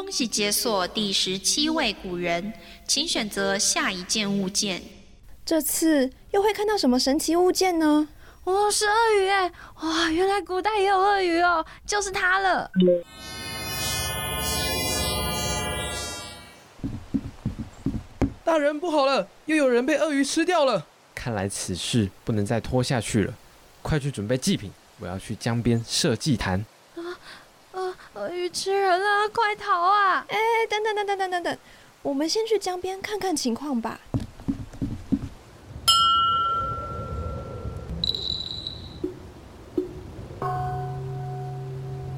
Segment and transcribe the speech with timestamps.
[0.00, 2.52] 恭喜解锁第十七位古人，
[2.86, 4.80] 请选择下一件物件。
[5.44, 8.06] 这次又会看到什么神奇物件呢？
[8.44, 9.52] 哦，是鳄鱼哎！
[9.82, 12.70] 哇，原来古代也有鳄鱼哦，就是它了。
[18.44, 20.86] 大人不好了，又有人被鳄鱼吃掉了。
[21.12, 23.34] 看来此事不能再拖下去了，
[23.82, 24.70] 快去准备祭品，
[25.00, 26.64] 我要去江边设祭坛。
[28.18, 30.26] 啊，鳄鱼吃人了，快逃啊！
[30.28, 30.36] 哎，
[30.68, 31.58] 等等等等等等等，
[32.02, 34.00] 我们先去江边看看情况吧。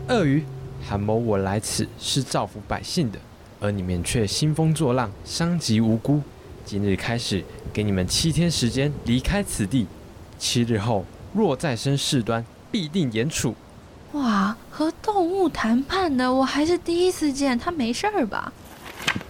[0.09, 0.42] 鳄鱼，
[0.83, 3.19] 韩某我来此是造福百姓的，
[3.61, 6.23] 而你们却兴风作浪，伤及无辜。
[6.64, 7.45] 今日开始，
[7.75, 9.87] 给你们七天时间离开此地，
[10.39, 12.42] 七日后若再生事端，
[12.73, 13.55] 必定严处。
[14.12, 18.52] 哇，和动物谈判的，我还是第一次见，他没事儿吧？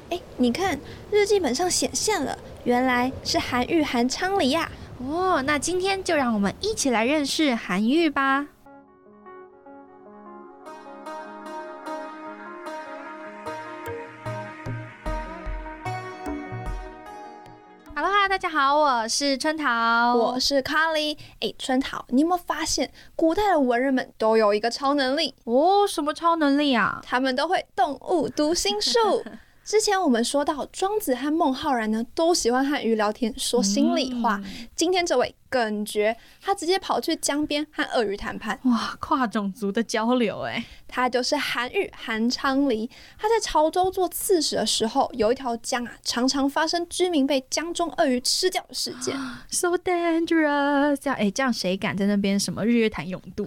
[0.08, 0.78] 哎，你看
[1.10, 4.70] 日记本上显现了，原来是韩愈、韩昌黎呀。
[4.98, 8.46] 哦，那今天就让我们一起来认识韩愈吧。
[18.62, 21.16] 好，我是春桃，我是卡莉。
[21.40, 25.34] 哎，春桃，你有没有发现古代的文人们都有一个超能力？
[25.44, 27.00] 哦，什么超能力啊？
[27.02, 29.24] 他们都会动物读心术。
[29.64, 34.38] 之前我们说到，庄子和孟浩然呢，都喜欢和鱼聊天，说心里话。
[34.76, 38.58] 今天这位耿绝，他直接跑去江边和鳄鱼谈判。
[38.64, 40.64] 哇，跨种族的交流哎！
[40.86, 42.88] 他就是韩愈、韩昌黎。
[43.18, 49.14] 他在潮州做刺史的时候，有一条江啊，常常发生居民被江中鳄鱼吃掉的事件。
[49.50, 50.96] So dangerous！
[50.96, 53.46] 这样哎，这样谁敢在那边什么日月潭泳渡？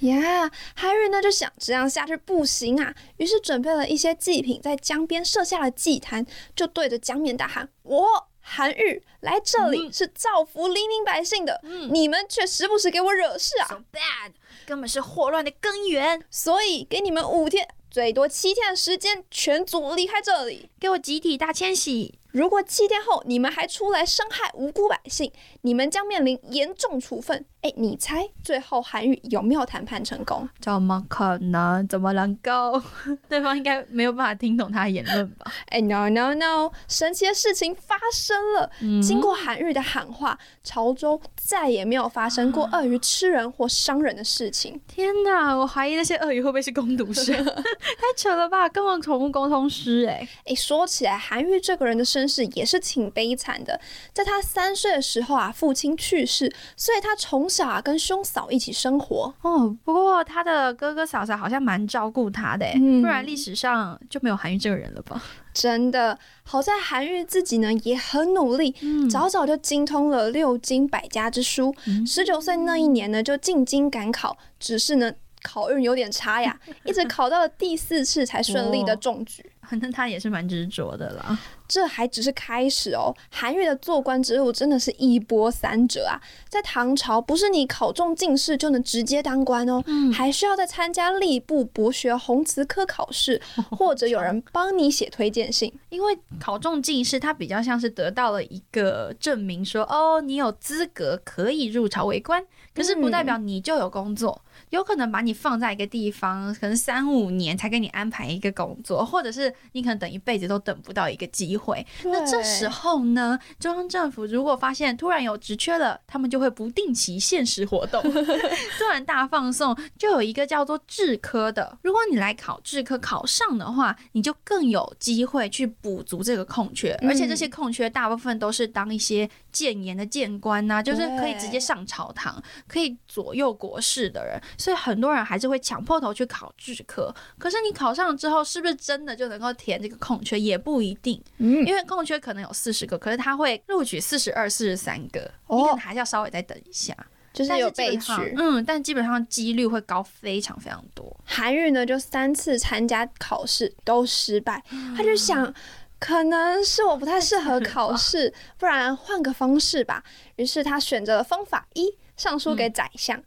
[0.00, 14.32] 呀，韩愈呢就想这样下去不行啊，于是准备了一些祭品，在江边设下了祭坛，就对着江面大喊：“我韩愈来这里是造福黎民百姓的，你们却时不时给我惹事啊！So bad！
[14.66, 22.14] 根本是祸乱的根源，所以给你们五天，最多七天的时间，全族离开这里，给我集体大迁徙。
[22.32, 27.44] 如果七天后你们还出来伤害无辜百姓，你们将面临严重处分。
[27.62, 30.48] 哎，你猜最后韩愈有没有谈判成功？
[30.60, 31.86] 怎么可能？
[31.86, 32.80] 怎么能够？
[33.28, 35.52] 对方应该没有办法听懂他的言论吧？
[35.68, 36.70] 哎，no no no！
[36.88, 38.70] 神奇的事情发生了。
[39.02, 44.80] 经过韩愈的喊话，潮州再也没有发生过鳄鱼吃人或伤人的事情。
[44.88, 45.54] 天哪！
[45.54, 47.36] 我怀疑那些鳄鱼会不会是攻读生？
[47.44, 48.66] 太扯了吧！
[48.70, 53.78] 根本宠物沟通师哎哎，说起来，韩愈这个人的身世也是挺悲惨的。
[54.14, 59.34] 在他三岁的时候啊，父亲去世，所以他从小啊跟兄嫂一起生活。
[59.42, 62.66] 哦，不过他的哥哥嫂嫂好像蛮照顾他的，
[63.00, 65.22] 不然历史上就没有韩愈这个人了吧？
[65.52, 68.74] 真的，好在韩愈自己呢也很努力，
[69.10, 71.74] 早早就精通了六经百家之书。
[72.06, 75.12] 十九岁那一年呢，就进京赶考，只是呢
[75.42, 79.49] 考运有点差呀，一直考到了第四次才顺利的中举。
[79.70, 81.38] 反正他也是蛮执着的啦。
[81.68, 86.18] 这还只是开始哦，韩愈的做官之路真的是一波三折啊！
[86.48, 89.80] 在唐朝，不是你考中进士就能直接当官哦，
[90.12, 95.72] 还需要再参加吏部博学弘词科考试， 或者有人帮你写推荐信。
[95.90, 102.44] 因为考中进士，他比较像是得到了一个证明，说哦，你有资格可以入朝为官，
[102.74, 104.42] 可是不代表你就有工作。
[104.70, 111.86] 有可能把你放在一个地方，可能三五年才给你安排一个工作，或者是你可能等一辈子都等不到一个机会。
[112.04, 119.76] 那这时候呢，中央政府如果发现突然有职缺了，他们就会不定期限时活动， 突然大放送。
[119.98, 134.40] 就有一个叫做制科的，如果你来考制科考上的话，你就更有机会去补足这个空缺，而且这些空缺大部分都是当一些谏言的谏官呐，就是可以直接上朝堂，可以左右国事的人。
[134.56, 140.38] 所以很多人还是会抢破头去考制科，可是你考上之后，是不是真的就能够填这个空缺？
[140.38, 146.96] 也不一定，嗯，因为空缺可能有四十个，可是他会录取四十二、四十三个，你可能还是要稍微再等一下，
[147.32, 151.14] 就是有备取，嗯，但基本上几率会高非常非常多。
[151.24, 154.62] 韩愈呢，就三次参加考试都失败，
[154.96, 155.52] 他就想，
[156.00, 160.02] 可能是我不太适合考试， 不然换个方式吧。
[160.36, 163.22] 于是他选择了方法一，上书给宰相。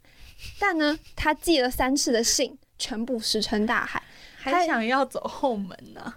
[0.58, 4.02] 但呢，他寄了三次的信，全部石沉大海。
[4.36, 6.16] 还想要走后门呢？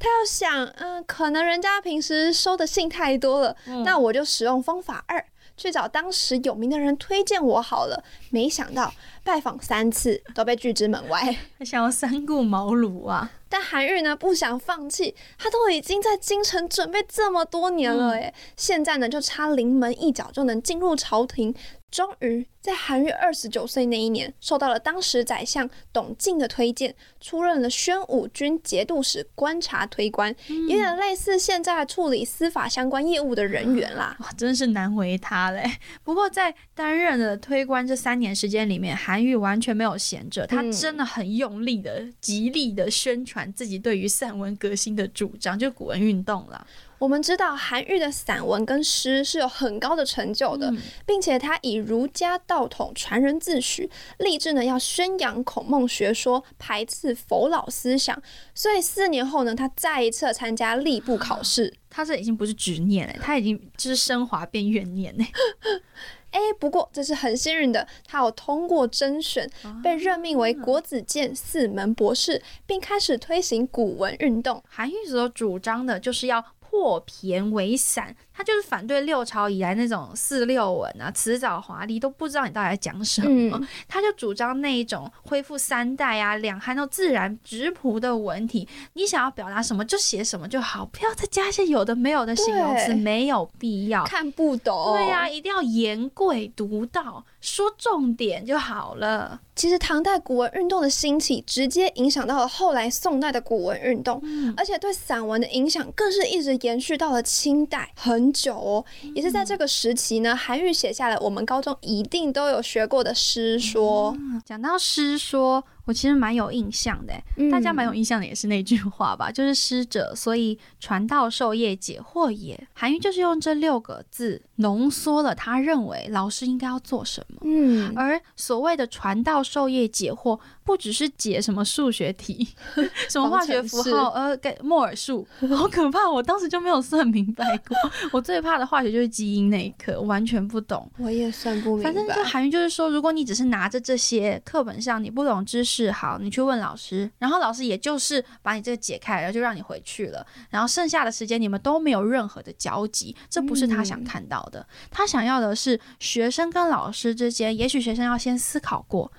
[0.00, 5.24] 他要想，嗯，可能人家平时收的信太多了，那我就使用方法二，
[5.58, 8.02] 去找当时有名的人推荐我好了。
[8.30, 8.90] 没想到
[9.22, 11.36] 拜访三次都被拒之门外。
[11.58, 13.30] 他想要三顾茅庐啊。
[13.50, 21.54] 但韩愈呢不想放弃，他都已经在京城准备这么多年了，诶，现在呢就差临门一脚就能进入朝廷。
[21.90, 34.16] 终于在韩愈二十九岁那一年，受到了当时宰相董敬的推荐，出任了宣武军节度使观察推官，有点类似现在处理司法相关业务的人员啦。
[34.20, 35.64] 哇，真是难为他嘞。
[36.04, 46.66] 不过在担任了推官这三年时间里面，韩愈完全没有闲着，他真的很用力的、极力的宣传自己对于散文革新的主张，就古文运动了。
[46.98, 50.72] 我们知道韩愈的散文跟诗是有很高的成就的，
[51.06, 58.20] 并且他以儒家道统传人自诩，立志呢要宣扬孔孟学说，排斥佛老思想。
[58.54, 61.72] 所以四年后呢，他再一次参加吏部考试。
[61.90, 65.24] 他这已经不是执念了，他已经就是升华变怨念呢。
[66.30, 69.48] 哎，不过这是很幸运的，他有通过甄选，
[69.82, 74.62] 被任命为国子监四门博士，并开始推行古文运动。
[74.68, 76.44] 韩愈所主张的就是要。
[76.78, 83.60] 破骈为散，他就是反对六朝以来那种四六文啊，辞藻华丽，都不知道你到底在讲什么。
[83.88, 94.04] 他就主张那一种恢复三代啊，两汉都自然直朴的文体，你想要表达什么就写什么就好，不要再加一些有的没有的形容词，没有必要。
[94.04, 94.94] 看不懂。
[94.96, 99.40] 对呀，一定要言贵独到，说重点就好了。
[99.56, 104.22] 其实唐代古文运动的兴起，直接影响到了后来宋代的古文运动，
[104.56, 108.84] 而且对散文的影响更是一直延续到了清代很久哦。
[109.14, 114.16] 也是在这个时期呢，韩愈写下了我们高中一定都有学过的诗说。
[114.44, 115.64] 讲到诗说。
[115.88, 117.14] 我其实蛮有印象的，
[117.50, 122.62] 大家蛮有印象的也是那句话吧，就是师者，所以传道授业解惑也。
[122.74, 127.40] 韩愈就是用这六个字浓缩了他认为老师应该要做什么。
[127.44, 132.46] 嗯，而所谓的传道授业解惑，不只是解什么数学题、
[133.08, 135.26] 什么化学符号，呃，给莫尔数，
[135.56, 136.06] 好可怕！
[136.06, 137.74] 我当时就没有算明白过。
[138.12, 140.86] 我最怕的化学就是基因那一科，完全不懂。
[140.98, 141.90] 我也算不明白。
[141.90, 145.77] 反正就韩愈就是说，如果你只是拿着这些课本上你不懂知识。
[145.78, 150.26] 是好，你去问老师，然后老师也就是把你这个解开，然后就让你回去了。
[150.50, 154.66] 然后剩下的时间你们都没有任何的交集，这不是他想看到的。
[154.90, 159.10] 他想要的是学生跟老师之间，也许学生要先思考过，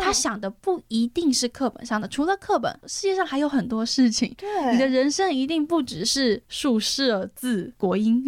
[0.00, 2.06] 他想的不一定是课本上的。
[2.06, 4.32] 除了课本，世界上还有很多事情。
[4.38, 8.24] 对，你的人生一定不只是数、设、字、国音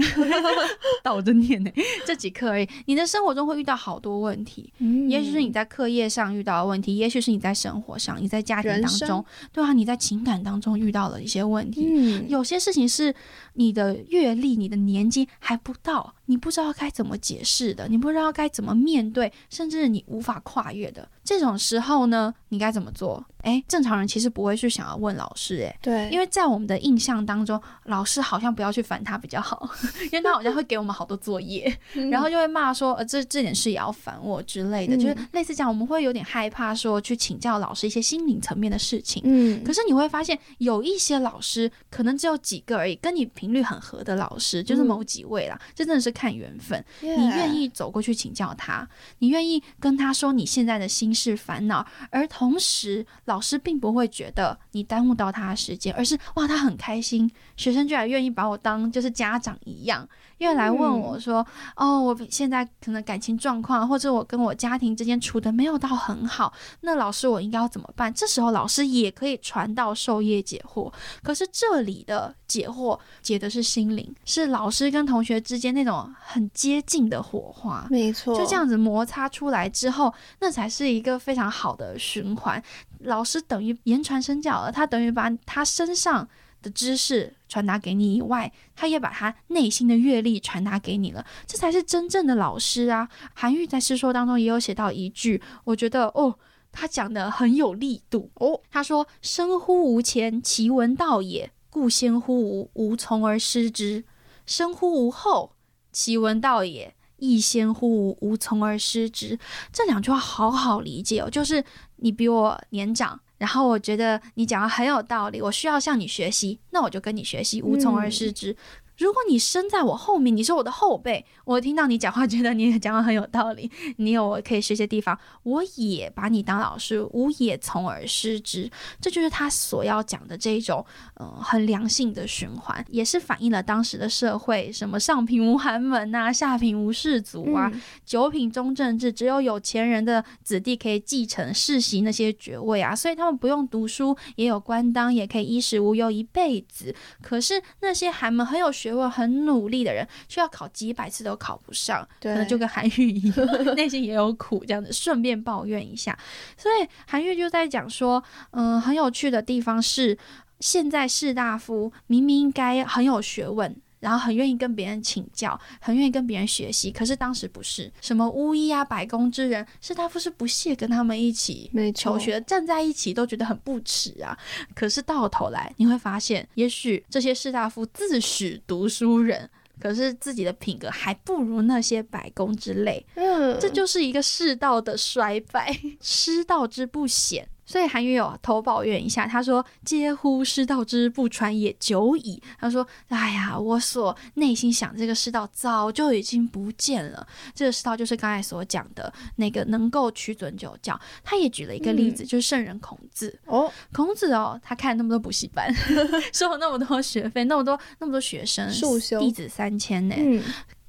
[1.05, 1.71] 倒着念呢，
[2.05, 2.69] 这几课而已。
[2.87, 4.73] 你的生活中会遇到好多问题，
[5.09, 13.15] 也许是你在课业上遇到的问题，也许是你在生生活上，你在家庭当中，对啊，你在情感当中遇到了一些问题，嗯，有些事情是
[13.55, 23.25] 你的阅历、你的年纪还不到，你不知道该怎么解释的，你不知道该怎么面对，甚至你无法跨越的这种时候呢，你该怎么做？
[23.43, 29.69] 哎，正常人其实不会去想要问老师，哎，对，因为在我们的印象当中，老师好像不要去烦他比较好，
[30.11, 31.73] 因为他好像会给我们好多作业，
[32.11, 39.23] 然后就会骂说，呃，这这点事也要烦我之类的，就是类似这样，我们会有点害怕说去请教老师一些心灵层面的事情。
[39.25, 46.85] 嗯，可是你会发现有一些老师可能只有几个而已，跟你频率很合的老师就是某几位啦，这真的是看缘分。
[47.01, 48.89] 你愿意走过去请教他，
[49.21, 53.37] 你愿意跟他说你现在的心事烦恼，而同时老。
[53.37, 68.13] 老师并不会觉得你耽误到他的时间，而是哇，他很开心，学生居然愿意把我当就是家长一样，因为来问我说，哦，我现在可能感情状况，或者我跟我家庭之间处的没有到很好，那老师我应该要怎么办？
[68.13, 82.63] 这时候老师也可以传道授业解惑，可是这里的解惑解的是心灵，是老师跟同学之间那种很接近的火花，没错，就这样子摩擦出来之后，那才是一个非常好的循环。
[83.01, 86.27] 老师等于言传身教了，他等于把他身上
[86.63, 93.09] 的知识传达给你以外，他也把他内心的阅历传达给你了，这才是真正的老师啊！
[93.35, 96.39] 韩愈在诗说当中也有写到一句，我觉得哦，
[96.73, 98.61] 他讲的很有力度哦。
[98.71, 104.03] 他说：“生乎吾前，其闻道也，故先乎吾，吾从而师之；
[104.45, 105.53] 生乎吾后，
[105.93, 109.39] 其闻道也。”亦先乎吾，吾从而师之。
[109.73, 111.65] 这两句话好好理解哦，就是
[111.97, 118.57] 你比我年长，然后我觉得你讲的很有道理，我需要向你学习，那我就跟你学习，无从而师之。
[118.99, 128.71] 如果你生在我后面，你是我的后辈，我听到你讲话，觉得你讲话很有道理，你有我可以学习的地方，我也把你当老师，吾也从而师之。
[129.01, 130.85] 这就是他所要讲的这种，
[131.15, 137.71] 呃，很良性的循环， 也是反映了当时的社会，什么上品无寒门啊，下品无士族啊，
[138.05, 146.95] 九品中正制，只有有钱人的子弟可以继承世袭那些爵位啊，所以他们不用读书，也有官当，也可以衣食无忧一辈子。
[147.21, 156.19] 可是那些寒门很有学问、很努力的人，却要考几百次都考不上，可对能就跟韩愈一样， 内心也有苦，这样子顺便抱怨一下。
[156.57, 160.17] 所以韩愈就在讲说，嗯、很有趣的地方是，
[160.61, 163.77] 现在士大夫明明应该很有学问。
[164.07, 174.39] 然后很愿意跟别人请教，很愿意跟别人学习，可是当时不是什么巫医啊、百工之人，士大夫是不屑跟他们一起没求学，站在一起都觉得很不耻啊。
[174.77, 183.05] 可是到头来，你会发现，也许这些士大夫自诩读书人，可是自己的品格还不如那些百工之类。
[183.17, 187.49] 嗯，这就是一个世道的衰败， 失道之不显。
[187.67, 197.27] 所以韩愈有偷抱怨一下，他说：“嗟乎师道之不传也久矣。”他说：“哎呀，我所内心想这个师道早就已经不见了。
[197.55, 203.37] 这个师道就是刚才所讲的那个能够屈尊就教。”他也举了一个例子，就是圣人孔子。
[203.47, 205.75] 哦，孔子哦，他看了那么多补习班，
[206.33, 208.71] 收了那么多学费，那么多那么多学生，
[209.19, 210.15] 弟子三千呢。
[210.17, 210.41] 嗯，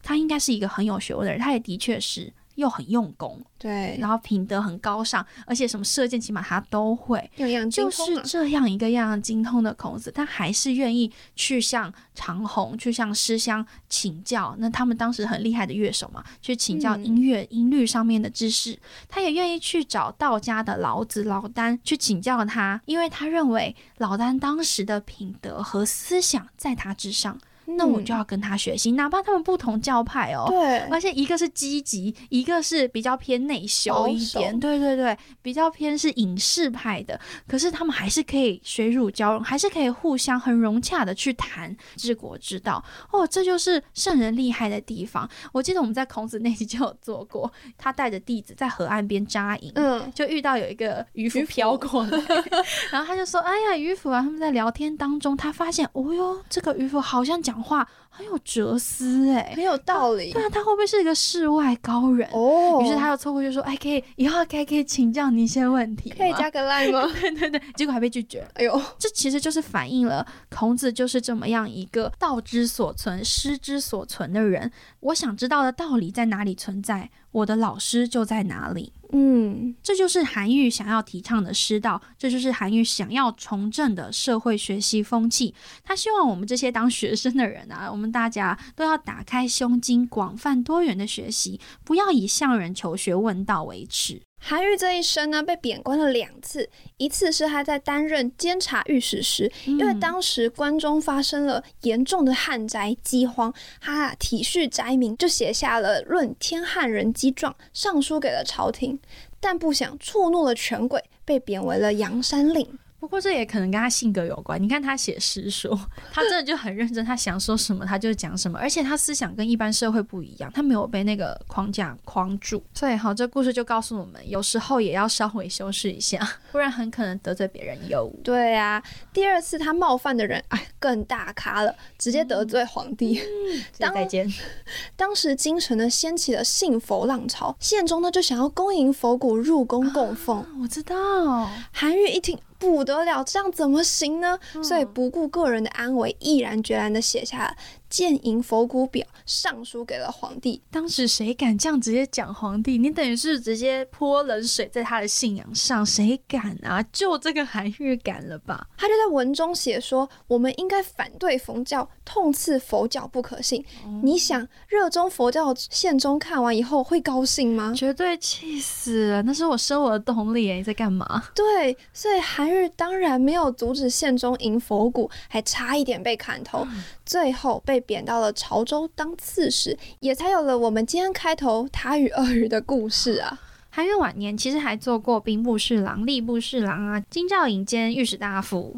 [0.03, 7.17] 他应该是一个很有学问的人，他也的确是又很用功，对，然后品德很高尚，而且什么射箭起码他都会。
[7.37, 14.55] 样样精就是这样一个样样精通的孔子，他还是愿意去向长虹、去向师乡请教。
[14.57, 18.77] 那他们当时很厉害的乐手嘛，去请教嗯音乐、音律上面的知识。
[19.07, 27.37] 他也愿意去找道家的老子、老聃去请教他，因为他认为老聃当时的品德和思想在他之上，
[27.67, 30.45] 那我就嗯要跟他学习，哪怕他们不同教派哦。
[30.49, 37.19] 对，而且一个是积极，一个是比较偏内修一点，对对对，比较偏是隐士派的。
[37.47, 42.83] 可是他们还是可以水乳交融，还是可以互相很融洽的去谈治国之道。
[43.11, 45.29] 哦，这就是圣人厉害的地方。
[45.51, 52.19] 我记得我们在孔子那集就有做过，他带着弟子在河岸边扎营，嗯，就遇到有一个渔夫渔夫飘过来，
[52.91, 59.63] 然后他就说：“哎呀，渔夫啊！”他们在聊天当中，他发现，哦哟，这个渔夫好像讲话很有哲思哎很。
[59.63, 62.27] 有道理对啊，他会不会是一个世外高人？
[62.31, 62.81] 哦。
[62.81, 67.11] 于是他又凑过去说：“哎，可以以后还可以请教你一些问题，可以加个 line 吗？
[67.19, 68.47] 对对对，结果还被拒绝。
[68.53, 74.71] 哎呦，这其实就是反映了孔子就是这么样一个道之所存、师之所存的人。
[75.01, 78.93] 我想知道的道理在哪里存在，我的老师就在哪里。
[79.13, 85.55] 嗯，这就是韩愈想要提倡的师道，这就是韩愈想要重振的社会学习风气。
[85.83, 94.26] 他希望我们这些当学生的人啊，我们大家都要打开胸襟，广泛多元的学习，不要以向人求学问道为耻。
[94.39, 108.99] 韩愈这一生呢，被贬官了两次，一次是他在担任监察御史时，因为嗯当时关中发生了严重的旱灾饥荒，他啊体恤灾民，就写下了《论天旱人饥状》，上书给了朝廷。
[109.39, 112.79] 但不想触怒了权贵，被贬为了阳山令。
[113.07, 114.61] 不过这也可能跟他性格有关。
[114.61, 115.73] 你看他写诗说，
[116.11, 122.61] 他真的就很认真，他想说什么他就讲什么，而且他思想跟一般社会不一样，他没有被那个框架框住。
[122.73, 126.19] 所以好，这故事就告诉我们，有时候也要稍微修饰一下，
[126.51, 128.11] 不然很可能得罪别人哟。
[128.25, 128.83] 对啊，
[129.13, 133.21] 第二次他冒犯的人，哎，更大咖了，直接得罪皇帝。
[133.77, 134.31] 当再见。
[134.95, 140.45] 当时京城呢掀起了信佛浪潮，宪宗呢就想要恭迎佛骨入宫供奉。
[140.61, 144.39] 我知道，韩愈一听不得了，这样怎么行呢？
[144.63, 147.55] 所以不顾个人的安危，毅然决然的写下了
[147.89, 150.61] 建营佛骨表，上书给了皇帝。
[150.71, 152.77] 当时谁敢这样直接讲皇帝？
[152.77, 156.83] 你等于是直接泼冷水在他的信仰上，谁敢啊？
[156.91, 158.67] 就这个韩愈敢了吧？
[158.77, 163.63] 他就在文中写说，我们应该反对佛教，痛斥佛教不可信。
[164.03, 167.73] 你想，热衷佛教的宪宗看完以后会高兴吗？
[167.75, 169.21] 绝对气死了！
[169.23, 170.55] 那是我生活的动力耶！
[170.55, 171.23] 你在干嘛？
[171.33, 176.65] 对，所以韩愈当然没有阻止宪宗迎佛骨，还差一点被砍头，
[177.07, 183.39] 最后被贬到了潮州当刺史，也才有了我们今天开头他与鳄鱼的故事啊。
[183.69, 188.75] 韩愈晚年其实还做过兵部侍郎、吏部侍郎啊、京兆尹兼御史大夫，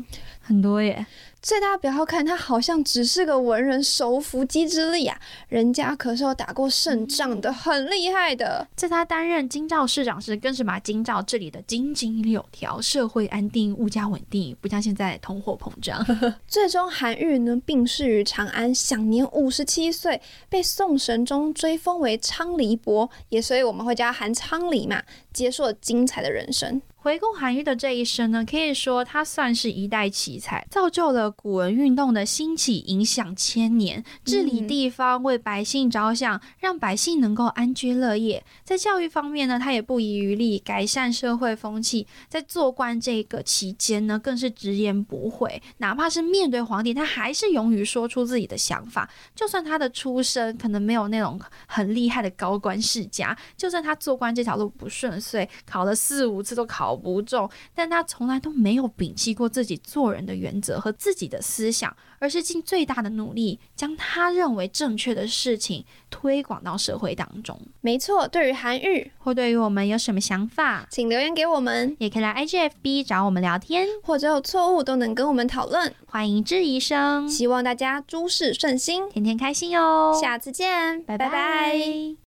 [0.50, 1.06] 很多耶。
[1.42, 8.68] 所以大家不要看他好像只是个文人，手扶鸡之力啊，人家可是有打过胜仗的，很厉害的。
[8.76, 16.06] 在他担任京兆市长时，更是把京兆治理的井井有条，社会安定，物价稳定，不像现在通货膨胀。
[16.46, 25.02] 最终，韩愈呢病逝于长安，享年五十七岁，被宋神宗追封为昌黎伯，也所以我们会叫他韩昌黎嘛，
[25.32, 26.82] 结束了精彩的人生。
[27.02, 38.44] 回顾韩愈的这一生呢，可以说他算是一代奇才，造就了古文运动的兴起，影响千年，治理地方，为百姓着想，让百姓能够安居乐业。
[38.66, 42.06] 在教育方面呢，他也不遗余力改善社会风气。
[42.28, 49.10] 在做官这个期间呢，更是直言不讳，哪怕是面对皇帝，他还是勇于说出自己的想法。
[49.34, 56.89] 就算他的出身可能没有那种很厉害的高官世家，就算他做官这条路不顺遂，考了四五次都考。
[56.96, 67.60] 不重，但他从来都没有摒弃过自己做人的原则和自己的思想，而是尽最大的努力将他认为正确的事情推广到社会当中。
[67.82, 77.28] 没错，对于韩愈或对于我们有什么想法，请留言给我们，也可以来 IGFB 找我们聊天，或者有错误都能跟我们讨论，欢迎质疑声。
[77.28, 80.18] 希望大家诸事顺心，天天开心哦！
[80.20, 82.20] 下次见，拜拜。